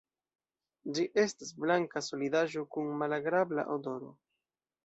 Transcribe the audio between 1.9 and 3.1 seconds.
solidaĵo kun